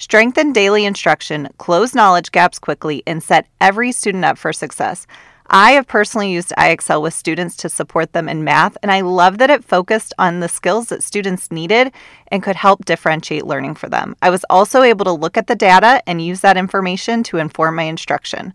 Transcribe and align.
Strengthen 0.00 0.52
daily 0.54 0.86
instruction, 0.86 1.50
close 1.58 1.94
knowledge 1.94 2.32
gaps 2.32 2.58
quickly, 2.58 3.02
and 3.06 3.22
set 3.22 3.46
every 3.60 3.92
student 3.92 4.24
up 4.24 4.38
for 4.38 4.50
success. 4.50 5.06
I 5.48 5.72
have 5.72 5.86
personally 5.86 6.30
used 6.30 6.54
IXL 6.56 7.02
with 7.02 7.12
students 7.12 7.54
to 7.56 7.68
support 7.68 8.14
them 8.14 8.26
in 8.26 8.42
math, 8.42 8.78
and 8.82 8.90
I 8.90 9.02
love 9.02 9.36
that 9.36 9.50
it 9.50 9.62
focused 9.62 10.14
on 10.18 10.40
the 10.40 10.48
skills 10.48 10.88
that 10.88 11.02
students 11.02 11.50
needed 11.50 11.92
and 12.28 12.42
could 12.42 12.56
help 12.56 12.86
differentiate 12.86 13.44
learning 13.44 13.74
for 13.74 13.90
them. 13.90 14.16
I 14.22 14.30
was 14.30 14.42
also 14.48 14.80
able 14.80 15.04
to 15.04 15.12
look 15.12 15.36
at 15.36 15.48
the 15.48 15.54
data 15.54 16.02
and 16.06 16.24
use 16.24 16.40
that 16.40 16.56
information 16.56 17.22
to 17.24 17.36
inform 17.36 17.76
my 17.76 17.82
instruction. 17.82 18.54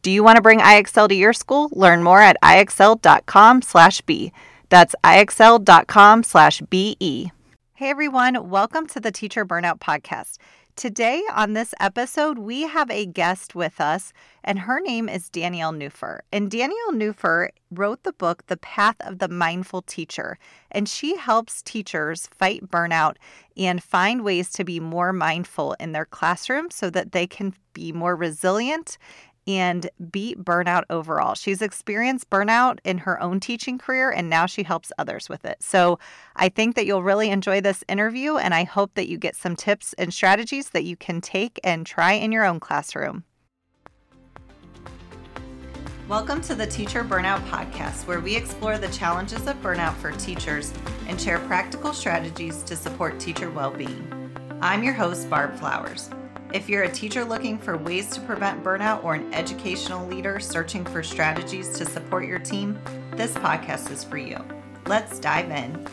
Do 0.00 0.10
you 0.10 0.24
want 0.24 0.36
to 0.36 0.42
bring 0.42 0.60
IXL 0.60 1.10
to 1.10 1.14
your 1.14 1.34
school? 1.34 1.68
Learn 1.72 2.02
more 2.02 2.22
at 2.22 2.38
ixl.com/b. 2.42 4.32
That's 4.70 4.94
ixl.com/be. 5.04 6.12
Hey 7.74 7.90
everyone, 7.90 8.48
welcome 8.48 8.86
to 8.86 8.98
the 8.98 9.12
Teacher 9.12 9.44
Burnout 9.44 9.78
Podcast. 9.78 10.38
Today, 10.76 11.22
on 11.34 11.54
this 11.54 11.72
episode, 11.80 12.36
we 12.36 12.64
have 12.64 12.90
a 12.90 13.06
guest 13.06 13.54
with 13.54 13.80
us, 13.80 14.12
and 14.44 14.58
her 14.58 14.78
name 14.78 15.08
is 15.08 15.30
Danielle 15.30 15.72
Nuhfer. 15.72 16.20
And 16.30 16.50
Danielle 16.50 16.92
Nuhfer 16.92 17.48
wrote 17.70 18.02
the 18.02 18.12
book, 18.12 18.46
The 18.48 18.58
Path 18.58 18.96
of 19.00 19.18
the 19.18 19.28
Mindful 19.28 19.80
Teacher, 19.80 20.36
and 20.70 20.86
she 20.86 21.16
helps 21.16 21.62
teachers 21.62 22.26
fight 22.26 22.68
burnout 22.68 23.14
and 23.56 23.82
find 23.82 24.22
ways 24.22 24.50
to 24.52 24.64
be 24.64 24.78
more 24.78 25.14
mindful 25.14 25.74
in 25.80 25.92
their 25.92 26.04
classroom 26.04 26.70
so 26.70 26.90
that 26.90 27.12
they 27.12 27.26
can 27.26 27.54
be 27.72 27.90
more 27.90 28.14
resilient 28.14 28.98
and 29.46 29.88
beat 30.10 30.42
burnout 30.44 30.84
overall. 30.90 31.34
She's 31.34 31.62
experienced 31.62 32.30
burnout 32.30 32.78
in 32.84 32.98
her 32.98 33.20
own 33.22 33.40
teaching 33.40 33.78
career 33.78 34.10
and 34.10 34.28
now 34.28 34.46
she 34.46 34.62
helps 34.62 34.92
others 34.98 35.28
with 35.28 35.44
it. 35.44 35.62
So 35.62 35.98
I 36.34 36.48
think 36.48 36.74
that 36.74 36.86
you'll 36.86 37.02
really 37.02 37.30
enjoy 37.30 37.60
this 37.60 37.84
interview 37.88 38.36
and 38.36 38.54
I 38.54 38.64
hope 38.64 38.94
that 38.94 39.08
you 39.08 39.18
get 39.18 39.36
some 39.36 39.56
tips 39.56 39.92
and 39.94 40.12
strategies 40.12 40.70
that 40.70 40.84
you 40.84 40.96
can 40.96 41.20
take 41.20 41.60
and 41.62 41.86
try 41.86 42.12
in 42.12 42.32
your 42.32 42.44
own 42.44 42.60
classroom. 42.60 43.24
Welcome 46.08 46.40
to 46.42 46.54
the 46.54 46.68
Teacher 46.68 47.02
Burnout 47.02 47.44
Podcast, 47.48 48.06
where 48.06 48.20
we 48.20 48.36
explore 48.36 48.78
the 48.78 48.86
challenges 48.88 49.48
of 49.48 49.60
burnout 49.60 49.96
for 49.96 50.12
teachers 50.12 50.72
and 51.08 51.20
share 51.20 51.40
practical 51.40 51.92
strategies 51.92 52.62
to 52.62 52.76
support 52.76 53.18
teacher 53.18 53.50
well 53.50 53.72
being. 53.72 54.06
I'm 54.60 54.84
your 54.84 54.94
host, 54.94 55.28
Barb 55.28 55.56
Flowers. 55.56 56.08
If 56.56 56.70
you're 56.70 56.84
a 56.84 56.90
teacher 56.90 57.22
looking 57.22 57.58
for 57.58 57.76
ways 57.76 58.08
to 58.12 58.20
prevent 58.22 58.64
burnout 58.64 59.04
or 59.04 59.14
an 59.14 59.30
educational 59.34 60.06
leader 60.06 60.40
searching 60.40 60.86
for 60.86 61.02
strategies 61.02 61.76
to 61.76 61.84
support 61.84 62.24
your 62.24 62.38
team, 62.38 62.78
this 63.10 63.34
podcast 63.34 63.90
is 63.90 64.02
for 64.02 64.16
you. 64.16 64.42
Let's 64.86 65.18
dive 65.18 65.50
in. 65.50 65.86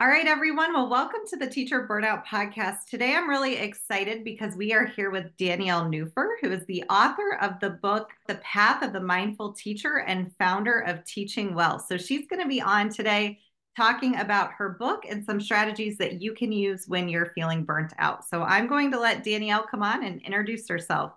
All 0.00 0.06
right, 0.06 0.28
everyone. 0.28 0.72
Well, 0.72 0.88
welcome 0.88 1.22
to 1.30 1.36
the 1.36 1.48
Teacher 1.48 1.88
Burnout 1.90 2.24
Podcast. 2.24 2.84
Today, 2.88 3.16
I'm 3.16 3.28
really 3.28 3.56
excited 3.56 4.22
because 4.22 4.54
we 4.54 4.72
are 4.72 4.86
here 4.86 5.10
with 5.10 5.36
Danielle 5.36 5.86
Nuhfer, 5.86 6.34
who 6.40 6.52
is 6.52 6.64
the 6.66 6.84
author 6.88 7.38
of 7.40 7.58
the 7.58 7.70
book, 7.70 8.10
The 8.28 8.36
Path 8.36 8.84
of 8.84 8.92
the 8.92 9.00
Mindful 9.00 9.52
Teacher, 9.54 10.04
and 10.06 10.30
founder 10.38 10.78
of 10.78 11.04
Teaching 11.04 11.56
Well. 11.56 11.80
So, 11.80 11.96
she's 11.96 12.28
going 12.28 12.40
to 12.40 12.48
be 12.48 12.60
on 12.62 12.88
today 12.88 13.40
talking 13.76 14.16
about 14.16 14.52
her 14.52 14.70
book 14.70 15.04
and 15.08 15.24
some 15.24 15.40
strategies 15.40 15.98
that 15.98 16.22
you 16.22 16.32
can 16.32 16.52
use 16.52 16.84
when 16.86 17.08
you're 17.08 17.32
feeling 17.34 17.64
burnt 17.64 17.92
out. 17.98 18.24
So 18.24 18.42
I'm 18.42 18.66
going 18.66 18.92
to 18.92 19.00
let 19.00 19.24
Danielle 19.24 19.66
come 19.68 19.82
on 19.82 20.04
and 20.04 20.22
introduce 20.22 20.68
herself. 20.68 21.12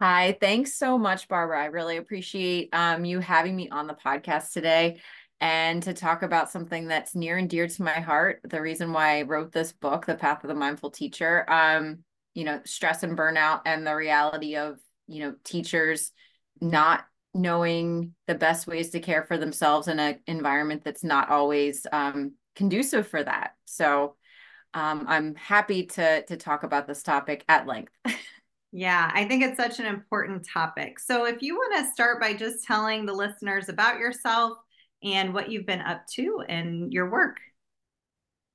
Hi, 0.00 0.36
thanks 0.40 0.74
so 0.74 0.98
much, 0.98 1.28
Barbara. 1.28 1.62
I 1.62 1.66
really 1.66 1.96
appreciate 1.96 2.70
um, 2.72 3.04
you 3.04 3.20
having 3.20 3.54
me 3.54 3.68
on 3.68 3.86
the 3.86 3.94
podcast 3.94 4.52
today 4.52 5.00
and 5.40 5.82
to 5.84 5.94
talk 5.94 6.22
about 6.22 6.50
something 6.50 6.88
that's 6.88 7.14
near 7.14 7.36
and 7.36 7.48
dear 7.48 7.68
to 7.68 7.82
my 7.82 8.00
heart. 8.00 8.40
The 8.44 8.60
reason 8.60 8.92
why 8.92 9.18
I 9.18 9.22
wrote 9.22 9.52
this 9.52 9.72
book, 9.72 10.06
The 10.06 10.16
Path 10.16 10.42
of 10.42 10.48
the 10.48 10.54
Mindful 10.54 10.90
Teacher, 10.90 11.48
um, 11.48 11.98
you 12.34 12.44
know, 12.44 12.60
stress 12.64 13.04
and 13.04 13.16
burnout 13.16 13.60
and 13.66 13.86
the 13.86 13.94
reality 13.94 14.56
of, 14.56 14.78
you 15.06 15.20
know, 15.20 15.34
teachers 15.44 16.10
not 16.60 17.04
knowing 17.34 18.14
the 18.26 18.34
best 18.34 18.66
ways 18.66 18.90
to 18.90 19.00
care 19.00 19.24
for 19.24 19.38
themselves 19.38 19.88
in 19.88 19.98
an 19.98 20.18
environment 20.26 20.82
that's 20.84 21.04
not 21.04 21.30
always 21.30 21.86
um, 21.92 22.32
conducive 22.54 23.06
for 23.06 23.22
that. 23.22 23.52
So 23.64 24.16
um, 24.74 25.04
I'm 25.08 25.34
happy 25.34 25.86
to 25.86 26.22
to 26.24 26.36
talk 26.36 26.62
about 26.62 26.86
this 26.86 27.02
topic 27.02 27.44
at 27.48 27.66
length. 27.66 27.92
yeah, 28.72 29.10
I 29.12 29.26
think 29.26 29.42
it's 29.42 29.56
such 29.56 29.80
an 29.80 29.86
important 29.86 30.46
topic. 30.50 30.98
So 30.98 31.26
if 31.26 31.42
you 31.42 31.54
want 31.54 31.84
to 31.84 31.92
start 31.92 32.20
by 32.20 32.34
just 32.34 32.64
telling 32.64 33.04
the 33.06 33.12
listeners 33.12 33.68
about 33.68 33.98
yourself 33.98 34.56
and 35.02 35.34
what 35.34 35.50
you've 35.50 35.66
been 35.66 35.80
up 35.80 36.06
to 36.14 36.42
and 36.48 36.92
your 36.92 37.10
work. 37.10 37.38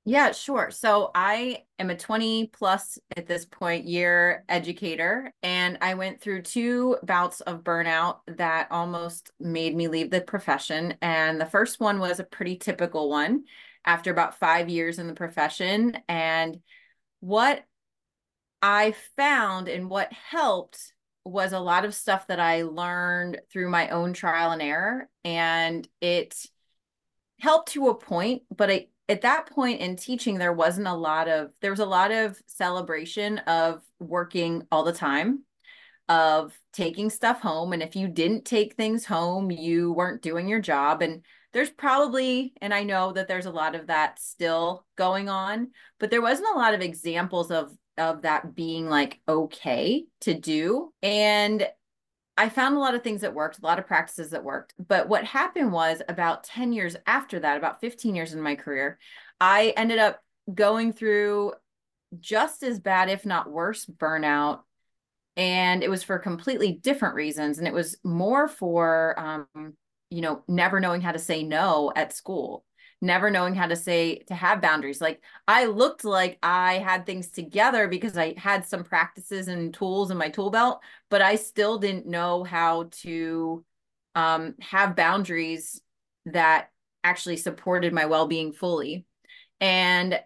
Yeah, 0.08 0.32
sure. 0.32 0.70
So 0.70 1.10
I 1.14 1.64
am 1.78 1.90
a 1.90 1.94
20 1.94 2.46
plus 2.46 2.98
at 3.14 3.26
this 3.26 3.44
point 3.44 3.84
year 3.84 4.42
educator, 4.48 5.34
and 5.42 5.76
I 5.82 5.94
went 5.94 6.22
through 6.22 6.42
two 6.42 6.96
bouts 7.02 7.42
of 7.42 7.62
burnout 7.62 8.20
that 8.26 8.68
almost 8.70 9.32
made 9.38 9.76
me 9.76 9.86
leave 9.86 10.10
the 10.10 10.22
profession. 10.22 10.94
And 11.02 11.38
the 11.38 11.44
first 11.44 11.78
one 11.78 11.98
was 11.98 12.20
a 12.20 12.24
pretty 12.24 12.56
typical 12.56 13.10
one 13.10 13.44
after 13.84 14.10
about 14.10 14.38
five 14.38 14.70
years 14.70 14.98
in 14.98 15.08
the 15.08 15.12
profession. 15.12 15.98
And 16.08 16.58
what 17.20 17.66
I 18.62 18.92
found 19.14 19.68
and 19.68 19.90
what 19.90 20.10
helped 20.10 20.94
was 21.26 21.52
a 21.52 21.60
lot 21.60 21.84
of 21.84 21.94
stuff 21.94 22.28
that 22.28 22.40
I 22.40 22.62
learned 22.62 23.42
through 23.52 23.68
my 23.68 23.90
own 23.90 24.14
trial 24.14 24.52
and 24.52 24.62
error. 24.62 25.10
And 25.22 25.86
it 26.00 26.34
helped 27.40 27.72
to 27.72 27.88
a 27.88 27.94
point, 27.94 28.44
but 28.56 28.70
it 28.70 28.90
at 29.08 29.22
that 29.22 29.50
point 29.50 29.80
in 29.80 29.96
teaching 29.96 30.38
there 30.38 30.52
wasn't 30.52 30.86
a 30.86 30.94
lot 30.94 31.28
of 31.28 31.50
there 31.60 31.70
was 31.70 31.80
a 31.80 31.86
lot 31.86 32.10
of 32.10 32.40
celebration 32.46 33.38
of 33.38 33.82
working 33.98 34.66
all 34.70 34.84
the 34.84 34.92
time 34.92 35.44
of 36.08 36.58
taking 36.72 37.10
stuff 37.10 37.40
home. 37.40 37.74
And 37.74 37.82
if 37.82 37.94
you 37.94 38.08
didn't 38.08 38.44
take 38.44 38.74
things 38.74 39.04
home 39.04 39.50
you 39.50 39.92
weren't 39.92 40.22
doing 40.22 40.48
your 40.48 40.60
job. 40.60 41.02
And 41.02 41.24
there's 41.52 41.70
probably 41.70 42.52
and 42.60 42.74
I 42.74 42.82
know 42.82 43.12
that 43.12 43.28
there's 43.28 43.46
a 43.46 43.50
lot 43.50 43.74
of 43.74 43.86
that 43.86 44.20
still 44.20 44.84
going 44.96 45.28
on 45.28 45.70
but 45.98 46.10
there 46.10 46.22
wasn't 46.22 46.54
a 46.54 46.58
lot 46.58 46.74
of 46.74 46.80
examples 46.80 47.50
of 47.50 47.72
of 47.96 48.22
that 48.22 48.54
being 48.54 48.88
like 48.88 49.20
okay 49.28 50.04
to 50.20 50.34
do. 50.34 50.92
And 51.02 51.66
I 52.38 52.48
found 52.48 52.76
a 52.76 52.78
lot 52.78 52.94
of 52.94 53.02
things 53.02 53.22
that 53.22 53.34
worked, 53.34 53.58
a 53.58 53.66
lot 53.66 53.80
of 53.80 53.86
practices 53.88 54.30
that 54.30 54.44
worked. 54.44 54.72
But 54.78 55.08
what 55.08 55.24
happened 55.24 55.72
was 55.72 56.00
about 56.08 56.44
10 56.44 56.72
years 56.72 56.96
after 57.04 57.40
that, 57.40 57.56
about 57.56 57.80
15 57.80 58.14
years 58.14 58.32
in 58.32 58.40
my 58.40 58.54
career, 58.54 59.00
I 59.40 59.74
ended 59.76 59.98
up 59.98 60.22
going 60.54 60.92
through 60.92 61.54
just 62.20 62.62
as 62.62 62.78
bad, 62.78 63.10
if 63.10 63.26
not 63.26 63.50
worse, 63.50 63.86
burnout. 63.86 64.60
And 65.36 65.82
it 65.82 65.90
was 65.90 66.04
for 66.04 66.16
completely 66.20 66.72
different 66.72 67.16
reasons. 67.16 67.58
And 67.58 67.66
it 67.66 67.74
was 67.74 67.96
more 68.04 68.46
for, 68.46 69.18
um, 69.18 69.74
you 70.08 70.20
know, 70.20 70.44
never 70.46 70.78
knowing 70.78 71.00
how 71.00 71.12
to 71.12 71.18
say 71.18 71.42
no 71.42 71.92
at 71.96 72.12
school 72.12 72.64
never 73.00 73.30
knowing 73.30 73.54
how 73.54 73.66
to 73.66 73.76
say 73.76 74.18
to 74.26 74.34
have 74.34 74.60
boundaries. 74.60 75.00
Like 75.00 75.22
I 75.46 75.66
looked 75.66 76.04
like 76.04 76.38
I 76.42 76.78
had 76.78 77.06
things 77.06 77.28
together 77.28 77.88
because 77.88 78.18
I 78.18 78.34
had 78.36 78.66
some 78.66 78.84
practices 78.84 79.48
and 79.48 79.72
tools 79.72 80.10
in 80.10 80.16
my 80.16 80.30
tool 80.30 80.50
belt, 80.50 80.80
but 81.08 81.22
I 81.22 81.36
still 81.36 81.78
didn't 81.78 82.06
know 82.06 82.44
how 82.44 82.88
to 83.02 83.64
um, 84.14 84.54
have 84.60 84.96
boundaries 84.96 85.80
that 86.26 86.70
actually 87.04 87.36
supported 87.36 87.92
my 87.92 88.06
well-being 88.06 88.52
fully. 88.52 89.06
And 89.60 90.20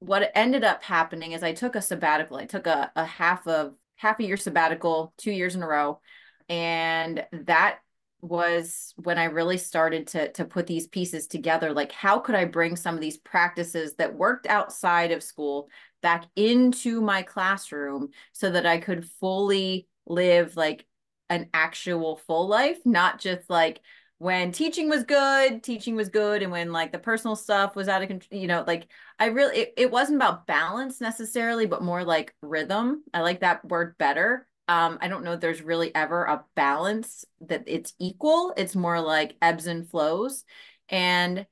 what 0.00 0.30
ended 0.34 0.64
up 0.64 0.82
happening 0.82 1.32
is 1.32 1.42
I 1.42 1.52
took 1.52 1.74
a 1.74 1.82
sabbatical. 1.82 2.36
I 2.36 2.46
took 2.46 2.66
a, 2.66 2.90
a 2.96 3.04
half 3.04 3.46
of 3.46 3.74
half 3.96 4.20
a 4.20 4.24
year 4.24 4.36
sabbatical, 4.36 5.12
two 5.18 5.32
years 5.32 5.54
in 5.54 5.62
a 5.62 5.66
row. 5.66 6.00
And 6.48 7.26
that 7.32 7.80
was 8.20 8.94
when 8.96 9.18
I 9.18 9.24
really 9.24 9.58
started 9.58 10.08
to 10.08 10.32
to 10.32 10.44
put 10.44 10.66
these 10.66 10.88
pieces 10.88 11.26
together 11.28 11.72
like 11.72 11.92
how 11.92 12.18
could 12.18 12.34
I 12.34 12.46
bring 12.46 12.74
some 12.74 12.94
of 12.96 13.00
these 13.00 13.16
practices 13.16 13.94
that 13.94 14.14
worked 14.16 14.46
outside 14.46 15.12
of 15.12 15.22
school 15.22 15.68
back 16.02 16.24
into 16.34 17.00
my 17.00 17.22
classroom 17.22 18.08
so 18.32 18.50
that 18.50 18.66
I 18.66 18.78
could 18.78 19.08
fully 19.20 19.86
live 20.06 20.56
like 20.56 20.84
an 21.30 21.48
actual 21.54 22.16
full 22.16 22.48
life 22.48 22.78
not 22.84 23.20
just 23.20 23.48
like 23.48 23.80
when 24.18 24.50
teaching 24.50 24.88
was 24.88 25.04
good 25.04 25.62
teaching 25.62 25.94
was 25.94 26.08
good 26.08 26.42
and 26.42 26.50
when 26.50 26.72
like 26.72 26.90
the 26.90 26.98
personal 26.98 27.36
stuff 27.36 27.76
was 27.76 27.86
out 27.86 28.02
of 28.02 28.08
control 28.08 28.40
you 28.40 28.48
know 28.48 28.64
like 28.66 28.88
i 29.20 29.26
really 29.26 29.58
it, 29.58 29.74
it 29.76 29.90
wasn't 29.92 30.16
about 30.16 30.46
balance 30.46 31.00
necessarily 31.00 31.66
but 31.66 31.82
more 31.82 32.02
like 32.02 32.34
rhythm. 32.42 33.04
I 33.14 33.20
like 33.20 33.40
that 33.40 33.64
word 33.64 33.96
better 33.98 34.47
um, 34.68 34.98
I 35.00 35.08
don't 35.08 35.24
know 35.24 35.36
there's 35.36 35.62
really 35.62 35.94
ever 35.94 36.24
a 36.24 36.44
balance 36.54 37.24
that 37.42 37.64
it's 37.66 37.94
equal. 37.98 38.52
It's 38.56 38.76
more 38.76 39.00
like 39.00 39.36
ebbs 39.40 39.66
and 39.66 39.88
flows. 39.88 40.44
And 40.88 41.46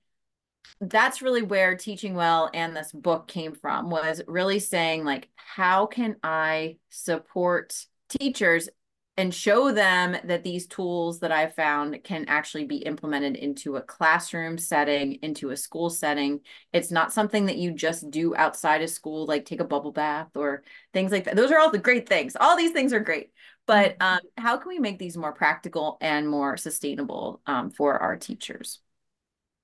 that's 0.81 1.23
really 1.23 1.43
where 1.43 1.77
teaching 1.77 2.15
well 2.15 2.51
and 2.53 2.77
this 2.77 2.93
book 2.93 3.29
came 3.29 3.55
from 3.55 3.89
was 3.89 4.21
really 4.27 4.59
saying 4.59 5.05
like 5.05 5.29
how 5.37 5.87
can 5.87 6.17
i 6.23 6.77
support 6.91 7.75
teachers 8.09 8.69
and 9.19 9.35
show 9.35 9.73
them 9.73 10.17
that 10.25 10.45
these 10.45 10.67
tools 10.67 11.21
that 11.21 11.33
i 11.33 11.47
found 11.47 12.03
can 12.05 12.25
actually 12.29 12.65
be 12.65 12.77
implemented 12.77 13.37
into 13.37 13.77
a 13.77 13.83
classroom 13.83 14.59
setting 14.59 15.15
into 15.23 15.51
a 15.51 15.57
school 15.57 15.91
setting. 15.91 16.41
It's 16.73 16.91
not 16.91 17.13
something 17.13 17.47
that 17.47 17.57
you 17.57 17.73
just 17.73 18.11
do 18.11 18.35
outside 18.37 18.83
of 18.83 18.91
school 18.91 19.27
like 19.27 19.45
take 19.45 19.61
a 19.61 19.65
bubble 19.65 19.93
bath 19.93 20.37
or 20.37 20.63
things 20.93 21.13
like 21.13 21.25
that. 21.25 21.37
Those 21.37 21.51
are 21.51 21.59
all 21.59 21.71
the 21.71 21.79
great 21.79 22.09
things. 22.09 22.37
All 22.39 22.57
these 22.57 22.73
things 22.73 22.93
are 22.93 23.01
great. 23.01 23.31
But 23.67 23.99
mm-hmm. 23.99 24.15
um, 24.15 24.21
how 24.37 24.57
can 24.57 24.69
we 24.69 24.79
make 24.79 24.99
these 24.99 25.17
more 25.17 25.33
practical 25.33 25.99
and 26.01 26.29
more 26.29 26.57
sustainable 26.57 27.41
um, 27.47 27.71
for 27.71 27.99
our 27.99 28.17
teachers? 28.17 28.81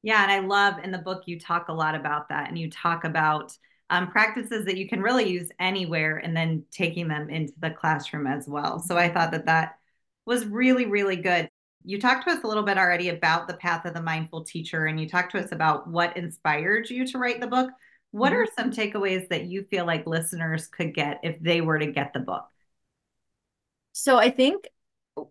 Yeah, 0.02 0.22
and 0.22 0.32
I 0.32 0.40
love 0.40 0.82
in 0.82 0.90
the 0.90 0.98
book 0.98 1.22
you 1.26 1.38
talk 1.38 1.68
a 1.68 1.72
lot 1.72 1.94
about 1.94 2.28
that, 2.30 2.48
and 2.48 2.58
you 2.58 2.68
talk 2.68 3.04
about 3.04 3.56
um, 3.90 4.10
practices 4.10 4.64
that 4.66 4.76
you 4.76 4.88
can 4.88 5.02
really 5.02 5.28
use 5.28 5.50
anywhere, 5.58 6.18
and 6.18 6.36
then 6.36 6.64
taking 6.70 7.08
them 7.08 7.28
into 7.30 7.52
the 7.60 7.70
classroom 7.70 8.26
as 8.26 8.48
well. 8.48 8.78
So 8.78 8.96
I 8.96 9.08
thought 9.08 9.32
that 9.32 9.46
that 9.46 9.78
was 10.24 10.46
really, 10.46 10.86
really 10.86 11.16
good. 11.16 11.48
You 11.84 12.00
talked 12.00 12.26
to 12.26 12.32
us 12.32 12.44
a 12.44 12.46
little 12.46 12.62
bit 12.62 12.78
already 12.78 13.08
about 13.08 13.48
the 13.48 13.54
path 13.54 13.84
of 13.84 13.94
the 13.94 14.02
mindful 14.02 14.44
teacher, 14.44 14.86
and 14.86 15.00
you 15.00 15.08
talked 15.08 15.32
to 15.32 15.38
us 15.38 15.52
about 15.52 15.88
what 15.88 16.16
inspired 16.16 16.88
you 16.88 17.06
to 17.08 17.18
write 17.18 17.40
the 17.40 17.46
book. 17.46 17.70
What 18.12 18.32
are 18.32 18.44
mm-hmm. 18.44 18.62
some 18.62 18.70
takeaways 18.70 19.28
that 19.30 19.46
you 19.46 19.64
feel 19.70 19.84
like 19.84 20.06
listeners 20.06 20.68
could 20.68 20.94
get 20.94 21.20
if 21.22 21.40
they 21.40 21.60
were 21.60 21.78
to 21.78 21.90
get 21.90 22.12
the 22.12 22.20
book? 22.20 22.46
So 23.92 24.16
I 24.16 24.30
think 24.30 24.68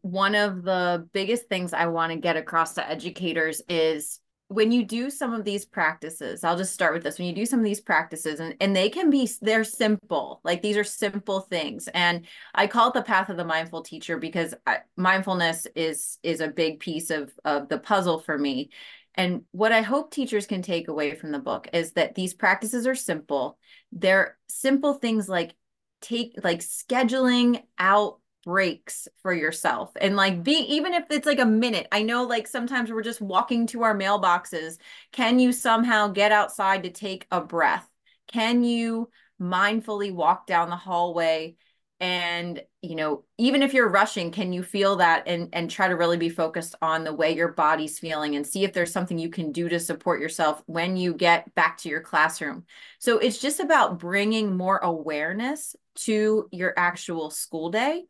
one 0.01 0.35
of 0.35 0.63
the 0.63 1.07
biggest 1.13 1.47
things 1.47 1.73
I 1.73 1.87
want 1.87 2.11
to 2.11 2.19
get 2.19 2.37
across 2.37 2.75
to 2.75 2.87
educators 2.87 3.61
is 3.67 4.19
when 4.51 4.69
you 4.69 4.83
do 4.83 5.09
some 5.09 5.33
of 5.33 5.45
these 5.45 5.63
practices 5.63 6.43
i'll 6.43 6.57
just 6.57 6.73
start 6.73 6.93
with 6.93 7.03
this 7.03 7.17
when 7.17 7.27
you 7.27 7.33
do 7.33 7.45
some 7.45 7.59
of 7.59 7.65
these 7.65 7.79
practices 7.79 8.41
and, 8.41 8.53
and 8.59 8.75
they 8.75 8.89
can 8.89 9.09
be 9.09 9.29
they're 9.41 9.63
simple 9.63 10.41
like 10.43 10.61
these 10.61 10.75
are 10.75 10.83
simple 10.83 11.39
things 11.39 11.87
and 11.93 12.25
i 12.53 12.67
call 12.67 12.89
it 12.89 12.93
the 12.93 13.01
path 13.01 13.29
of 13.29 13.37
the 13.37 13.45
mindful 13.45 13.81
teacher 13.81 14.17
because 14.17 14.53
I, 14.67 14.79
mindfulness 14.97 15.67
is 15.73 16.19
is 16.21 16.41
a 16.41 16.49
big 16.49 16.79
piece 16.81 17.11
of 17.11 17.31
of 17.45 17.69
the 17.69 17.79
puzzle 17.79 18.19
for 18.19 18.37
me 18.37 18.71
and 19.15 19.43
what 19.51 19.71
i 19.71 19.81
hope 19.81 20.11
teachers 20.11 20.45
can 20.45 20.61
take 20.61 20.89
away 20.89 21.15
from 21.15 21.31
the 21.31 21.39
book 21.39 21.69
is 21.71 21.93
that 21.93 22.15
these 22.15 22.33
practices 22.33 22.85
are 22.85 22.95
simple 22.95 23.57
they're 23.93 24.37
simple 24.49 24.95
things 24.95 25.29
like 25.29 25.55
take 26.01 26.33
like 26.43 26.59
scheduling 26.59 27.63
out 27.77 28.19
breaks 28.43 29.07
for 29.21 29.33
yourself. 29.33 29.91
And 29.99 30.15
like 30.15 30.43
be 30.43 30.53
even 30.53 30.93
if 30.93 31.05
it's 31.09 31.25
like 31.25 31.39
a 31.39 31.45
minute 31.45 31.87
i 31.91 32.01
know 32.01 32.23
like 32.23 32.47
sometimes 32.47 32.91
we're 32.91 33.03
just 33.03 33.21
walking 33.21 33.67
to 33.67 33.83
our 33.83 33.95
mailboxes. 33.95 34.77
Can 35.11 35.39
you 35.39 35.51
somehow 35.51 36.07
get 36.07 36.31
outside 36.31 36.83
to 36.83 36.89
take 36.89 37.27
a 37.31 37.41
breath? 37.41 37.87
Can 38.27 38.63
you 38.63 39.09
mindfully 39.41 40.13
walk 40.13 40.45
down 40.47 40.69
the 40.69 40.75
hallway 40.75 41.55
and 42.01 42.63
you 42.81 42.95
know 42.95 43.23
even 43.37 43.61
if 43.61 43.75
you're 43.75 43.87
rushing 43.87 44.31
can 44.31 44.51
you 44.51 44.63
feel 44.63 44.95
that 44.95 45.23
and 45.27 45.49
and 45.53 45.69
try 45.69 45.87
to 45.87 45.95
really 45.95 46.17
be 46.17 46.29
focused 46.29 46.73
on 46.81 47.03
the 47.03 47.13
way 47.13 47.31
your 47.31 47.49
body's 47.49 47.99
feeling 47.99 48.35
and 48.35 48.45
see 48.45 48.63
if 48.63 48.73
there's 48.73 48.91
something 48.91 49.19
you 49.19 49.29
can 49.29 49.51
do 49.51 49.69
to 49.69 49.79
support 49.79 50.19
yourself 50.19 50.63
when 50.65 50.97
you 50.97 51.13
get 51.13 51.53
back 51.53 51.77
to 51.77 51.89
your 51.89 52.01
classroom? 52.01 52.65
So 52.97 53.19
it's 53.19 53.37
just 53.37 53.59
about 53.59 53.99
bringing 53.99 54.57
more 54.57 54.79
awareness 54.79 55.75
to 55.95 56.49
your 56.51 56.73
actual 56.75 57.29
school 57.29 57.69
day. 57.69 58.05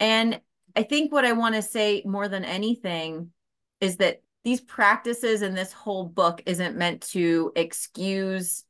And 0.00 0.40
I 0.74 0.82
think 0.82 1.12
what 1.12 1.26
I 1.26 1.32
want 1.32 1.54
to 1.54 1.62
say 1.62 2.02
more 2.06 2.28
than 2.28 2.44
anything 2.44 3.30
is 3.80 3.98
that 3.98 4.22
these 4.42 4.60
practices 4.62 5.42
in 5.42 5.54
this 5.54 5.72
whole 5.72 6.06
book 6.06 6.42
isn't 6.46 6.78
meant 6.78 7.02
to 7.10 7.52
excuse 7.54 8.64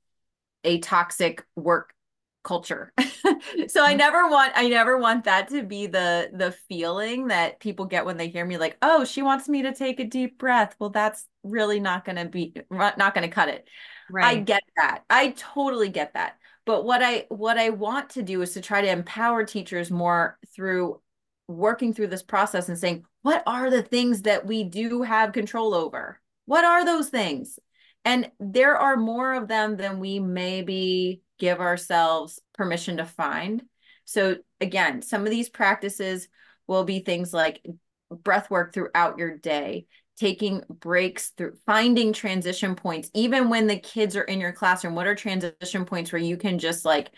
a 0.65 0.81
toxic 0.81 1.45
work 1.55 1.95
culture. 2.43 2.93
so 2.99 3.05
I 3.05 3.91
mm-hmm. 3.91 3.97
never 3.97 4.29
want 4.29 4.53
I 4.55 4.69
never 4.69 4.99
want 4.99 5.25
that 5.25 5.49
to 5.49 5.63
be 5.63 5.87
the 5.87 6.31
the 6.33 6.53
feeling 6.69 7.29
that 7.29 7.61
people 7.61 7.87
get 7.87 8.07
when 8.07 8.17
they 8.17 8.29
hear 8.29 8.45
me 8.45 8.59
like, 8.59 8.77
"Oh, 8.83 9.05
she 9.05 9.23
wants 9.23 9.49
me 9.49 9.63
to 9.63 9.75
take 9.75 10.01
a 10.01 10.05
deep 10.05 10.39
breath." 10.39 10.75
Well, 10.79 10.91
that's 10.91 11.27
really 11.43 11.81
not 11.81 12.05
going 12.05 12.17
to 12.17 12.27
be 12.27 12.55
not 12.71 13.15
going 13.15 13.29
to 13.29 13.35
cut 13.35 13.49
it. 13.49 13.69
Right. 14.11 14.25
I 14.25 14.41
get 14.41 14.63
that. 14.77 15.05
I 15.11 15.31
totally 15.37 15.91
get 15.91 16.15
that. 16.15 16.39
But 16.65 16.85
what 16.85 17.03
I 17.03 17.27
what 17.29 17.59
I 17.59 17.71
want 17.71 18.11
to 18.11 18.23
do 18.23 18.43
is 18.43 18.55
to 18.55 18.61
try 18.61 18.81
to 18.81 18.91
empower 18.91 19.45
teachers 19.45 19.91
more 19.91 20.39
through 20.55 21.01
working 21.49 21.95
through 21.95 22.09
this 22.09 22.23
process 22.23 22.69
and 22.69 22.79
saying, 22.79 23.05
what 23.23 23.43
are 23.47 23.71
the 23.71 23.83
things 23.83 24.23
that 24.23 24.47
we 24.47 24.65
do 24.65 25.03
have 25.03 25.33
control 25.33 25.75
over? 25.75 26.21
What 26.45 26.65
are 26.65 26.85
those 26.85 27.09
things? 27.09 27.59
And 28.05 28.31
there 28.39 28.77
are 28.77 28.97
more 28.97 29.35
of 29.35 29.49
them 29.49 29.77
than 29.77 29.99
we 29.99 30.21
maybe 30.21 31.23
give 31.39 31.61
ourselves 31.61 32.41
permission 32.55 32.99
to 32.99 33.05
find. 33.05 33.63
So, 34.05 34.37
again, 34.61 35.03
some 35.03 35.25
of 35.25 35.31
these 35.31 35.49
practices 35.49 36.29
will 36.67 36.85
be 36.85 37.01
things 37.01 37.33
like 37.33 37.65
breath 38.11 38.51
work 38.51 38.73
throughout 38.73 39.19
your 39.19 39.37
day, 39.37 39.87
taking 40.17 40.63
breaks 40.69 41.31
through 41.31 41.57
finding 41.67 42.13
transition 42.13 42.75
points, 42.75 43.11
even 43.15 43.51
when 43.51 43.67
the 43.67 43.79
kids 43.79 44.17
are 44.17 44.23
in 44.23 44.41
your 44.41 44.53
classroom. 44.53 44.95
What 44.95 45.07
are 45.07 45.15
transition 45.15 45.85
points 45.85 46.13
where 46.13 46.23
you 46.23 46.37
can 46.37 46.59
just 46.59 46.85
like 46.85 47.11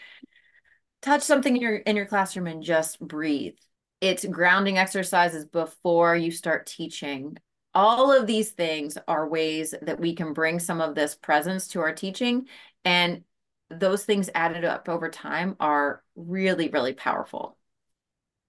touch 1.02 1.22
something 1.22 1.56
in 1.56 1.62
your 1.62 1.76
in 1.76 1.96
your 1.96 2.06
classroom 2.06 2.46
and 2.46 2.62
just 2.62 3.00
breathe? 3.00 3.54
it's 4.00 4.24
grounding 4.24 4.78
exercises 4.78 5.44
before 5.44 6.16
you 6.16 6.30
start 6.30 6.66
teaching. 6.66 7.36
All 7.74 8.12
of 8.12 8.26
these 8.26 8.50
things 8.50 8.98
are 9.06 9.28
ways 9.28 9.74
that 9.82 10.00
we 10.00 10.14
can 10.14 10.32
bring 10.32 10.58
some 10.58 10.80
of 10.80 10.94
this 10.94 11.14
presence 11.14 11.68
to 11.68 11.80
our 11.80 11.94
teaching. 11.94 12.46
And 12.84 13.22
those 13.70 14.04
things 14.04 14.30
added 14.34 14.64
up 14.64 14.88
over 14.88 15.08
time 15.08 15.56
are 15.60 16.02
really, 16.16 16.68
really 16.68 16.92
powerful. 16.92 17.56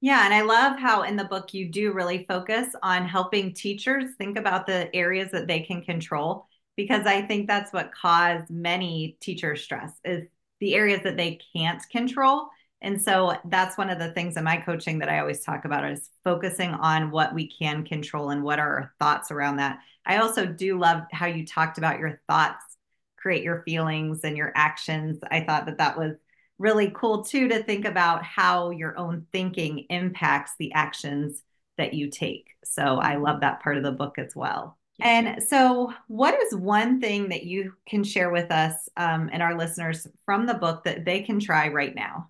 Yeah, 0.02 0.26
and 0.26 0.34
I 0.34 0.42
love 0.42 0.80
how 0.80 1.04
in 1.04 1.16
the 1.16 1.26
book 1.26 1.54
you 1.54 1.70
do 1.70 1.94
really 1.94 2.26
focus 2.28 2.68
on 2.82 3.08
helping 3.08 3.54
teachers 3.54 4.16
think 4.18 4.38
about 4.38 4.66
the 4.66 4.94
areas 4.96 5.32
that 5.32 5.48
they 5.48 5.60
can 5.60 5.84
control 5.84 6.48
because 6.76 7.06
I 7.06 7.22
think 7.22 7.48
that's 7.48 7.72
what 7.72 7.94
caused 7.94 8.50
many 8.50 9.18
teacher 9.20 9.56
stress 9.56 9.92
is 10.04 10.28
the 10.60 10.74
areas 10.74 11.02
that 11.04 11.18
they 11.18 11.40
can't 11.54 11.82
control 11.92 12.48
and 12.82 13.02
so 13.02 13.38
that's 13.46 13.78
one 13.78 13.90
of 13.90 14.00
the 14.00 14.12
things 14.12 14.38
in 14.38 14.44
my 14.44 14.58
coaching 14.58 15.00
that 15.00 15.10
I 15.10 15.20
always 15.20 15.44
talk 15.44 15.66
about 15.66 15.90
is 15.90 16.10
focusing 16.24 16.72
on 16.72 17.12
what 17.12 17.34
we 17.34 17.48
can 17.48 17.86
control 17.86 18.32
and 18.32 18.44
what 18.44 18.60
are 18.60 18.76
our 18.76 18.94
thoughts 19.00 19.30
around 19.30 19.58
that. 19.58 19.80
I 20.06 20.18
also 20.18 20.48
do 20.48 20.80
love 20.80 21.04
how 21.12 21.28
you 21.28 21.46
talked 21.46 21.78
about 21.78 22.00
your 22.00 22.22
thoughts 22.28 22.78
create 23.22 23.44
your 23.44 23.64
feelings 23.64 24.22
and 24.24 24.36
your 24.36 24.52
actions. 24.56 25.20
I 25.30 25.42
thought 25.42 25.66
that 25.68 25.78
that 25.78 25.98
was 25.98 26.16
really 26.58 26.92
cool 26.94 27.24
too 27.24 27.48
to 27.50 27.64
think 27.64 27.86
about 27.86 28.24
how 28.24 28.70
your 28.70 28.98
own 28.98 29.26
thinking 29.32 29.86
impacts 29.90 30.54
the 30.60 30.74
actions 30.74 31.42
that 31.78 31.94
you 31.94 32.10
take. 32.10 32.50
So 32.64 32.84
I 32.84 33.16
love 33.16 33.42
that 33.42 33.62
part 33.62 33.78
of 33.78 33.84
the 33.84 33.92
book 33.92 34.18
as 34.18 34.36
well. 34.36 34.78
And 35.00 35.42
so, 35.42 35.92
what 36.08 36.40
is 36.40 36.54
one 36.54 37.02
thing 37.02 37.30
that 37.30 37.44
you 37.44 37.74
can 37.88 38.04
share 38.04 38.30
with 38.30 38.52
us 38.52 38.88
um, 38.96 39.32
and 39.34 39.42
our 39.42 39.58
listeners 39.58 40.06
from 40.26 40.46
the 40.46 40.54
book 40.54 40.84
that 40.84 41.06
they 41.06 41.22
can 41.22 41.40
try 41.40 41.70
right 41.70 41.96
now? 41.96 42.30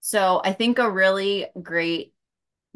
So 0.00 0.40
I 0.42 0.52
think 0.54 0.78
a 0.78 0.90
really 0.90 1.46
great 1.60 2.14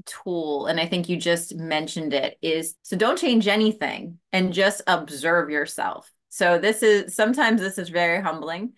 tool, 0.05 0.67
and 0.67 0.79
I 0.79 0.87
think 0.87 1.09
you 1.09 1.17
just 1.17 1.55
mentioned 1.55 2.13
it, 2.13 2.37
is 2.43 2.75
so 2.83 2.97
don't 2.97 3.19
change 3.19 3.49
anything 3.49 4.19
and 4.33 4.53
just 4.53 4.83
observe 4.87 5.49
yourself. 5.49 6.13
So 6.33 6.59
this 6.59 6.83
is 6.83 7.15
sometimes 7.15 7.61
this 7.61 7.77
is 7.77 7.91
very 7.91 8.23
humbling. 8.23 8.73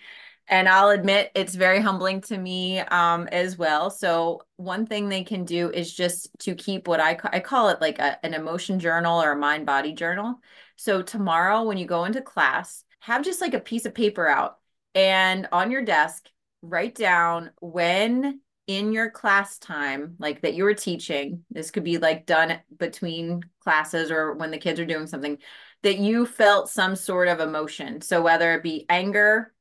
And 0.49 0.69
I'll 0.69 0.91
admit 0.91 1.31
it's 1.37 1.55
very 1.55 1.81
humbling 1.81 2.21
to 2.23 2.37
me 2.37 2.81
um, 2.81 3.29
as 3.29 3.57
well. 3.57 3.91
So 3.91 4.43
one 4.57 4.87
thing 4.87 5.09
they 5.09 5.23
can 5.23 5.45
do 5.45 5.71
is 5.71 5.95
just 5.95 6.29
to 6.41 6.57
keep 6.57 6.89
what 6.89 6.99
I, 6.99 7.15
ca- 7.15 7.31
I 7.33 7.39
call 7.39 7.69
it 7.69 7.81
like 7.81 8.01
a, 8.01 8.19
an 8.27 8.35
emotion 8.35 8.81
journal 8.81 9.23
or 9.23 9.31
a 9.33 9.37
mind 9.37 9.67
body 9.67 9.93
journal. 9.93 10.41
So 10.75 11.01
tomorrow 11.01 11.63
when 11.63 11.79
you 11.79 11.87
go 11.87 12.07
into 12.07 12.21
class, 12.23 12.83
have 12.99 13.23
just 13.25 13.41
like 13.41 13.55
a 13.55 13.61
piece 13.61 13.87
of 13.87 13.95
paper 13.95 14.27
out 14.27 14.59
and 14.97 15.49
on 15.53 15.71
your 15.71 15.83
desk, 15.83 16.29
write 16.61 16.97
down 16.97 17.53
when 17.61 18.41
in 18.67 18.93
your 18.93 19.11
class 19.11 19.59
time, 19.59 20.17
like 20.19 20.43
that 20.43 20.55
you 20.55 20.65
were 20.65 20.75
teaching, 20.75 21.45
this 21.51 21.71
could 21.71 21.85
be 21.85 21.99
like 21.99 22.27
done 22.27 22.59
between 22.79 23.43
classes 23.61 24.11
or 24.11 24.33
when 24.35 24.51
the 24.51 24.59
kids 24.59 24.81
are 24.81 24.87
doing 24.87 25.07
something, 25.07 25.39
that 25.83 25.99
you 25.99 26.25
felt 26.25 26.71
some 26.71 26.97
sort 26.97 27.29
of 27.29 27.41
emotion. 27.41 28.01
So 28.01 28.23
whether 28.23 28.55
it 28.55 28.63
be 28.63 28.87
anger 28.89 29.53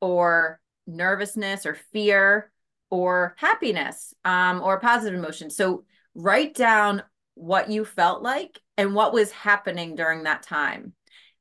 or 0.00 0.60
nervousness 0.86 1.66
or 1.66 1.76
fear 1.92 2.50
or 2.90 3.36
happiness 3.38 4.14
um, 4.24 4.60
or 4.62 4.80
positive 4.80 5.18
emotion. 5.18 5.50
So 5.50 5.84
write 6.14 6.54
down 6.54 7.02
what 7.34 7.70
you 7.70 7.84
felt 7.84 8.22
like 8.22 8.60
and 8.76 8.94
what 8.94 9.12
was 9.12 9.30
happening 9.30 9.94
during 9.94 10.24
that 10.24 10.42
time. 10.42 10.94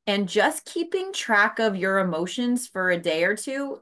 And 0.05 0.29
just 0.29 0.65
keeping 0.65 1.11
track 1.11 1.59
of 1.59 1.75
your 1.75 1.99
emotions 1.99 2.67
for 2.67 2.89
a 2.89 2.99
day 2.99 3.23
or 3.23 3.35
two 3.35 3.81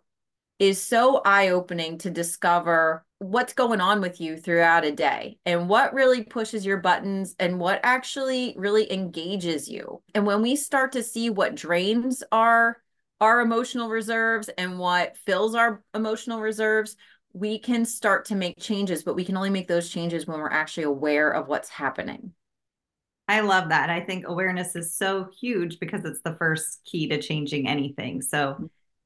is 0.58 0.82
so 0.82 1.22
eye 1.26 1.50
opening 1.50 1.98
to 2.00 2.10
discover 2.10 3.05
what's 3.20 3.54
going 3.54 3.80
on 3.80 4.02
with 4.02 4.20
you 4.20 4.38
throughout 4.38 4.84
a 4.84 4.92
day 4.92 5.38
and 5.46 5.70
what 5.70 5.94
really 5.94 6.24
pushes 6.24 6.66
your 6.66 6.78
buttons 6.78 7.36
and 7.40 7.60
what 7.60 7.80
actually 7.84 8.54
really 8.58 8.92
engages 8.92 9.70
you. 9.70 10.02
And 10.14 10.26
when 10.26 10.42
we 10.42 10.56
start 10.56 10.92
to 10.94 11.04
see 11.04 11.30
what 11.30 11.56
drains 11.56 12.24
our 12.32 12.82
our 13.22 13.40
emotional 13.40 13.88
reserves 13.88 14.50
and 14.58 14.78
what 14.78 15.16
fills 15.18 15.56
our 15.56 15.82
emotional 15.94 16.42
reserves, 16.42 16.98
we 17.32 17.58
can 17.58 17.86
start 17.86 18.26
to 18.26 18.36
make 18.36 18.60
changes, 18.60 19.04
but 19.04 19.16
we 19.16 19.24
can 19.24 19.38
only 19.38 19.50
make 19.50 19.70
those 19.70 19.90
changes 19.90 20.28
when 20.28 20.38
we're 20.38 20.50
actually 20.50 20.84
aware 20.84 21.32
of 21.32 21.48
what's 21.48 21.70
happening. 21.70 22.34
I 23.28 23.40
love 23.40 23.70
that. 23.70 23.90
I 23.90 24.02
think 24.02 24.28
awareness 24.28 24.76
is 24.76 24.96
so 24.96 25.30
huge 25.40 25.80
because 25.80 26.06
it's 26.06 26.22
the 26.22 26.36
first 26.36 26.82
key 26.86 27.08
to 27.08 27.22
changing 27.22 27.68
anything. 27.68 28.22
So 28.22 28.38
mm-hmm. 28.38 28.66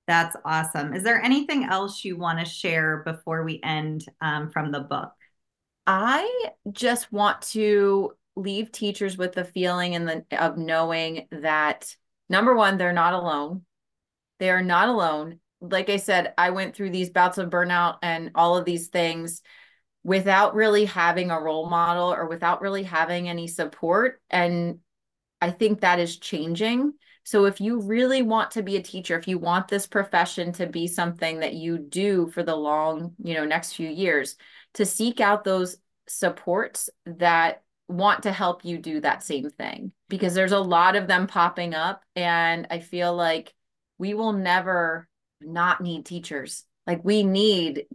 That's 0.10 0.36
awesome. 0.44 0.96
Is 0.96 1.04
there 1.04 1.22
anything 1.22 1.66
else 1.66 2.04
you 2.04 2.18
want 2.18 2.40
to 2.40 2.46
share 2.46 3.04
before 3.06 3.44
we 3.44 3.62
end 3.64 4.04
um, 4.22 4.50
from 4.50 4.72
the 4.72 4.80
book? 4.80 5.12
I 5.86 6.48
just 6.72 7.12
want 7.14 7.44
to 7.54 8.14
leave 8.36 8.72
teachers 8.72 9.20
with 9.20 9.34
the 9.34 9.46
feeling 9.46 9.94
and 9.94 10.10
the 10.10 10.26
of 10.44 10.58
knowing 10.58 11.28
that 11.32 11.96
number 12.28 12.56
one, 12.56 12.80
they're 12.80 12.92
not 12.92 13.14
alone. 13.14 13.66
They 14.40 14.50
are 14.50 14.64
not 14.64 14.90
alone. 14.90 15.42
Like 15.62 15.92
I 15.92 15.98
said, 15.98 16.34
I 16.40 16.50
went 16.50 16.76
through 16.76 16.90
these 16.90 17.12
bouts 17.12 17.38
of 17.38 17.52
burnout 17.52 17.98
and 18.02 18.32
all 18.34 18.58
of 18.58 18.66
these 18.66 18.88
things 18.88 19.44
without 20.04 20.56
really 20.56 20.86
having 20.86 21.30
a 21.30 21.40
role 21.40 21.70
model 21.70 22.12
or 22.12 22.28
without 22.28 22.62
really 22.62 22.84
having 22.84 23.30
any 23.30 23.48
support. 23.48 24.20
And 24.32 24.80
I 25.40 25.52
think 25.52 25.82
that 25.82 26.00
is 26.00 26.18
changing. 26.18 26.94
So 27.30 27.46
if 27.46 27.62
you 27.62 27.80
really 27.82 28.24
want 28.24 28.50
to 28.52 28.64
be 28.64 28.76
a 28.76 28.82
teacher, 28.82 29.16
if 29.16 29.28
you 29.28 29.38
want 29.38 29.68
this 29.68 29.86
profession 29.86 30.52
to 30.54 30.66
be 30.66 30.88
something 30.88 31.42
that 31.42 31.54
you 31.54 31.78
do 31.78 32.26
for 32.26 32.42
the 32.42 32.56
long, 32.56 33.14
you 33.24 33.36
know, 33.36 33.46
next 33.46 33.74
few 33.74 33.88
years, 33.88 34.36
to 34.74 34.84
seek 34.84 35.20
out 35.20 35.44
those 35.44 35.78
supports 36.08 36.90
that 37.06 37.62
want 37.88 38.24
to 38.24 38.32
help 38.32 38.66
you 38.66 38.80
do 38.80 39.00
that 39.02 39.22
same 39.22 39.48
thing 39.48 39.92
because 40.08 40.34
there's 40.34 40.54
a 40.54 40.60
lot 40.60 40.96
of 40.96 41.06
them 41.06 41.28
popping 41.28 41.76
up 41.76 42.02
and 42.16 42.66
I 42.72 42.80
feel 42.80 43.16
like 43.16 43.54
we 44.00 44.16
will 44.16 44.34
never 44.34 45.08
not 45.40 45.82
need 45.82 46.08
teachers. 46.08 46.64
Like 46.88 47.06
we 47.06 47.22
need 47.22 47.86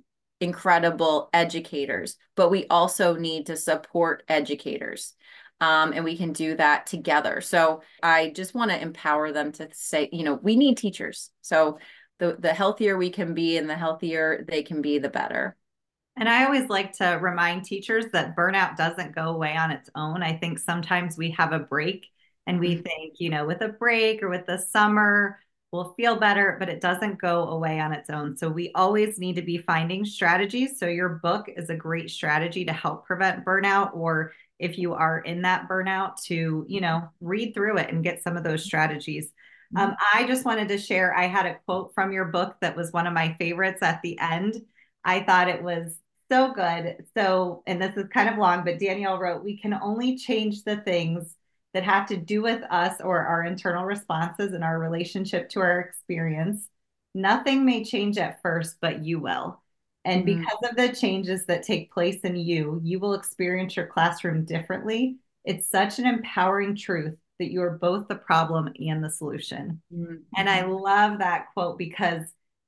incredible 0.41 1.29
educators, 1.33 2.19
but 2.37 2.53
we 2.53 2.69
also 2.69 3.17
need 3.17 3.47
to 3.47 3.57
support 3.57 4.23
educators 4.29 5.15
um, 5.61 5.93
and 5.93 6.05
we 6.05 6.17
can 6.17 6.33
do 6.33 6.57
that 6.57 6.87
together. 6.87 7.41
So 7.41 7.83
I 8.03 8.31
just 8.31 8.55
want 8.55 8.71
to 8.71 8.81
empower 8.81 9.33
them 9.33 9.53
to 9.53 9.69
say, 9.73 10.09
you 10.13 10.25
know, 10.25 10.35
we 10.43 10.57
need 10.57 10.77
teachers. 10.77 11.31
So 11.41 11.79
the 12.19 12.37
the 12.39 12.53
healthier 12.53 12.97
we 12.97 13.11
can 13.11 13.35
be 13.35 13.57
and 13.57 13.69
the 13.69 13.77
healthier 13.77 14.45
they 14.47 14.63
can 14.63 14.83
be, 14.83 14.99
the 14.99 15.09
better. 15.09 15.57
And 16.17 16.29
I 16.29 16.45
always 16.45 16.69
like 16.69 16.93
to 16.99 17.19
remind 17.21 17.65
teachers 17.65 18.07
that 18.13 18.37
burnout 18.37 18.77
doesn't 18.77 19.17
go 19.17 19.31
away 19.31 19.57
on 19.57 19.73
its 19.73 19.91
own. 19.97 20.23
I 20.23 20.37
think 20.37 20.59
sometimes 20.59 21.19
we 21.19 21.31
have 21.33 21.53
a 21.53 21.59
break 21.59 22.07
and 22.47 22.61
we 22.61 22.75
mm-hmm. 22.75 22.83
think, 22.83 23.15
you 23.19 23.31
know, 23.31 23.45
with 23.47 23.63
a 23.63 23.69
break 23.69 24.23
or 24.23 24.29
with 24.29 24.47
the 24.47 24.59
summer, 24.59 25.41
we'll 25.75 25.93
feel 25.95 26.15
better, 26.15 26.57
but 26.61 26.69
it 26.69 26.81
doesn't 26.81 27.21
go 27.21 27.49
away 27.49 27.81
on 27.81 27.93
its 27.93 28.09
own. 28.09 28.37
So 28.37 28.49
we 28.49 28.71
always 28.77 29.19
need 29.19 29.35
to 29.35 29.43
be 29.43 29.59
finding 29.59 30.05
strategies. 30.05 30.79
So 30.79 30.87
your 30.87 31.09
book 31.09 31.47
is 31.49 31.69
a 31.69 31.75
great 31.75 32.11
strategy 32.11 32.65
to 32.65 32.73
help 32.73 33.05
prevent 33.05 33.45
burnout 33.45 33.93
or 33.93 34.33
if 34.61 34.79
you 34.79 34.95
are 34.95 35.19
in 35.19 35.43
that 35.43 35.69
burnout 35.69 36.23
to 36.23 36.65
you 36.69 36.81
know 36.81 37.09
read 37.21 37.55
through 37.55 37.77
it 37.79 37.91
and 37.91 38.05
get 38.05 38.23
some 38.23 38.37
of 38.37 38.45
those 38.45 38.65
strategies 38.65 39.33
um, 39.77 39.91
mm-hmm. 39.91 40.19
i 40.19 40.27
just 40.27 40.45
wanted 40.45 40.69
to 40.69 40.79
share 40.79 41.13
i 41.17 41.27
had 41.27 41.47
a 41.47 41.59
quote 41.67 41.93
from 41.93 42.13
your 42.13 42.27
book 42.27 42.57
that 42.61 42.77
was 42.77 42.93
one 42.93 43.07
of 43.07 43.13
my 43.13 43.35
favorites 43.39 43.83
at 43.83 44.01
the 44.03 44.19
end 44.21 44.55
i 45.05 45.21
thought 45.21 45.49
it 45.49 45.63
was 45.63 45.99
so 46.31 46.53
good 46.53 47.05
so 47.17 47.63
and 47.67 47.83
this 47.83 47.97
is 47.97 48.07
kind 48.13 48.29
of 48.29 48.39
long 48.39 48.65
but 48.65 48.79
danielle 48.79 49.19
wrote 49.19 49.45
we 49.45 49.59
can 49.59 49.75
only 49.75 50.17
change 50.17 50.63
the 50.63 50.77
things 50.79 51.35
that 51.75 51.85
have 51.85 52.07
to 52.07 52.17
do 52.17 52.41
with 52.41 52.63
us 52.71 53.01
or 53.01 53.19
our 53.19 53.45
internal 53.45 53.85
responses 53.85 54.53
and 54.53 54.65
our 54.65 54.79
relationship 54.79 55.49
to 55.51 55.61
our 55.61 55.81
experience 55.81 56.69
nothing 57.15 57.65
may 57.65 57.85
change 57.85 58.17
at 58.17 58.41
first 58.43 58.77
but 58.81 59.05
you 59.05 59.21
will 59.21 59.61
and 60.05 60.25
mm-hmm. 60.25 60.41
because 60.41 60.71
of 60.71 60.77
the 60.77 60.95
changes 60.95 61.47
that 61.47 61.63
take 61.63 61.93
place 61.93 62.21
in 62.21 62.37
you, 62.37 62.81
you 62.85 62.99
will 62.99 63.15
experience 63.15 63.77
your 63.77 63.87
classroom 63.87 64.45
differently. 64.45 65.17
It's 65.45 65.71
such 65.71 65.99
an 65.99 66.07
empowering 66.07 66.77
truth 66.77 67.17
that 67.39 67.51
you 67.51 67.63
are 67.63 67.79
both 67.79 68.09
the 68.09 68.15
problem 68.15 68.73
and 68.79 69.03
the 69.03 69.11
solution. 69.11 69.83
Mm-hmm. 69.93 70.17
And 70.37 70.49
I 70.49 70.65
love 70.65 71.19
that 71.19 71.47
quote 71.53 71.79
because 71.79 72.23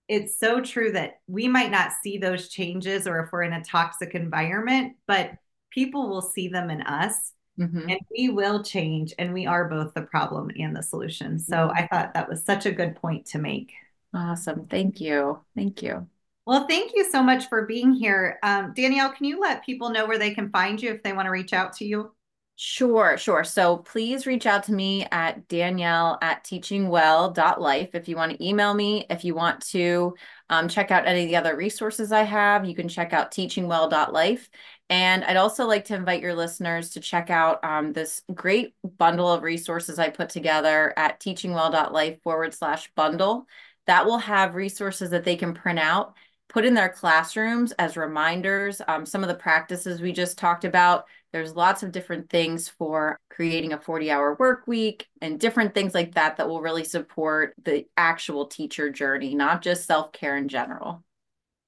it's 0.08 0.38
so 0.38 0.60
true 0.60 0.92
that 0.92 1.20
we 1.26 1.48
might 1.48 1.70
not 1.70 1.92
see 2.02 2.18
those 2.18 2.48
changes 2.48 3.06
or 3.06 3.20
if 3.20 3.32
we're 3.32 3.42
in 3.42 3.52
a 3.52 3.64
toxic 3.64 4.14
environment, 4.14 4.94
but 5.06 5.32
people 5.70 6.08
will 6.08 6.22
see 6.22 6.48
them 6.48 6.70
in 6.70 6.82
us. 6.82 7.32
Mm-hmm. 7.58 7.88
And 7.88 8.00
we 8.10 8.28
will 8.28 8.62
change, 8.62 9.14
and 9.18 9.32
we 9.32 9.46
are 9.46 9.68
both 9.68 9.94
the 9.94 10.02
problem 10.02 10.50
and 10.58 10.76
the 10.76 10.82
solution. 10.82 11.38
So. 11.38 11.70
I 11.74 11.86
thought 11.86 12.14
that 12.14 12.28
was 12.28 12.44
such 12.44 12.66
a 12.66 12.72
good 12.72 12.96
point 12.96 13.26
to 13.26 13.38
make. 13.38 13.72
Awesome. 14.14 14.66
Thank 14.66 15.00
you. 15.00 15.40
Thank 15.54 15.82
you. 15.82 16.06
Well, 16.46 16.66
thank 16.66 16.92
you 16.94 17.10
so 17.10 17.22
much 17.22 17.48
for 17.48 17.66
being 17.66 17.92
here. 17.92 18.38
Um, 18.42 18.72
Danielle, 18.74 19.12
can 19.12 19.26
you 19.26 19.40
let 19.40 19.64
people 19.64 19.90
know 19.90 20.06
where 20.06 20.18
they 20.18 20.32
can 20.32 20.50
find 20.50 20.80
you 20.80 20.92
if 20.92 21.02
they 21.02 21.12
want 21.12 21.26
to 21.26 21.30
reach 21.30 21.52
out 21.52 21.74
to 21.74 21.84
you? 21.84 22.12
Sure, 22.58 23.18
sure. 23.18 23.44
So 23.44 23.78
please 23.78 24.26
reach 24.26 24.46
out 24.46 24.62
to 24.64 24.72
me 24.72 25.06
at 25.12 25.46
Danielle 25.48 26.16
at 26.22 26.42
teachingwell.life 26.42 27.94
if 27.94 28.08
you 28.08 28.16
want 28.16 28.32
to 28.32 28.46
email 28.46 28.72
me. 28.72 29.04
If 29.10 29.26
you 29.26 29.34
want 29.34 29.60
to 29.66 30.14
um, 30.48 30.66
check 30.66 30.90
out 30.90 31.06
any 31.06 31.24
of 31.24 31.28
the 31.28 31.36
other 31.36 31.54
resources 31.54 32.12
I 32.12 32.22
have, 32.22 32.64
you 32.64 32.74
can 32.74 32.88
check 32.88 33.12
out 33.12 33.30
teachingwell.life. 33.30 34.48
And 34.88 35.24
I'd 35.24 35.36
also 35.36 35.66
like 35.66 35.86
to 35.86 35.94
invite 35.94 36.22
your 36.22 36.34
listeners 36.34 36.90
to 36.90 37.00
check 37.00 37.28
out 37.28 37.64
um, 37.64 37.92
this 37.92 38.22
great 38.32 38.74
bundle 38.98 39.30
of 39.30 39.42
resources 39.42 39.98
I 39.98 40.10
put 40.10 40.28
together 40.28 40.94
at 40.96 41.20
teachingwell.life 41.20 42.22
forward 42.22 42.54
slash 42.54 42.90
bundle. 42.94 43.46
That 43.86 44.06
will 44.06 44.18
have 44.18 44.54
resources 44.54 45.10
that 45.10 45.24
they 45.24 45.36
can 45.36 45.54
print 45.54 45.78
out 45.78 46.14
put 46.48 46.64
in 46.64 46.74
their 46.74 46.88
classrooms 46.88 47.72
as 47.72 47.96
reminders. 47.96 48.80
Um, 48.86 49.04
some 49.04 49.22
of 49.22 49.28
the 49.28 49.34
practices 49.34 50.00
we 50.00 50.12
just 50.12 50.38
talked 50.38 50.64
about, 50.64 51.04
there's 51.32 51.54
lots 51.54 51.82
of 51.82 51.92
different 51.92 52.30
things 52.30 52.68
for 52.68 53.18
creating 53.28 53.72
a 53.72 53.80
40 53.80 54.10
hour 54.10 54.34
work 54.38 54.66
week 54.66 55.06
and 55.20 55.40
different 55.40 55.74
things 55.74 55.94
like 55.94 56.14
that 56.14 56.36
that 56.36 56.48
will 56.48 56.62
really 56.62 56.84
support 56.84 57.54
the 57.62 57.86
actual 57.96 58.46
teacher 58.46 58.90
journey, 58.90 59.34
not 59.34 59.62
just 59.62 59.86
self 59.86 60.12
care 60.12 60.36
in 60.36 60.48
general. 60.48 61.02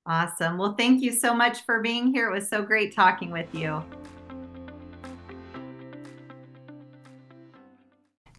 Awesome. 0.09 0.57
Well, 0.57 0.73
thank 0.73 1.03
you 1.03 1.13
so 1.13 1.35
much 1.35 1.67
for 1.67 1.83
being 1.83 2.15
here. 2.15 2.31
It 2.31 2.33
was 2.33 2.49
so 2.49 2.63
great 2.63 2.97
talking 2.97 3.31
with 3.31 3.55
you. 3.55 3.85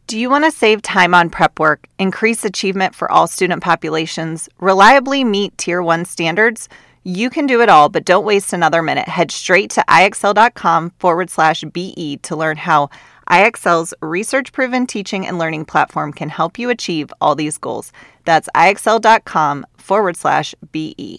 Do 0.08 0.18
you 0.18 0.32
want 0.32 0.46
to 0.46 0.52
save 0.52 0.82
time 0.82 1.14
on 1.14 1.30
prep 1.30 1.60
work, 1.60 1.88
increase 2.00 2.44
achievement 2.44 2.96
for 2.96 3.12
all 3.12 3.28
student 3.28 3.62
populations, 3.62 4.50
reliably 4.60 5.24
meet 5.24 5.56
Tier 5.60 5.84
1 5.84 6.06
standards? 6.06 6.68
You 7.04 7.30
can 7.30 7.46
do 7.46 7.62
it 7.62 7.70
all, 7.70 7.90
but 7.90 8.06
don't 8.06 8.26
waste 8.26 8.52
another 8.52 8.82
minute. 8.82 9.08
Head 9.08 9.30
straight 9.30 9.70
to 9.72 9.86
ixl.com 9.88 10.94
forward 10.98 11.30
slash 11.30 11.64
BE 11.72 12.18
to 12.24 12.36
learn 12.36 12.58
how 12.58 12.90
IXL's 13.30 13.94
research 14.02 14.52
proven 14.52 14.88
teaching 14.88 15.28
and 15.28 15.38
learning 15.38 15.66
platform 15.66 16.12
can 16.12 16.30
help 16.30 16.58
you 16.58 16.72
achieve 16.72 17.14
all 17.22 17.36
these 17.36 17.60
goals. 17.60 17.92
That's 18.26 18.50
ixl.com 18.56 19.66
forward 19.78 20.18
slash 20.18 20.56
BE. 20.72 21.08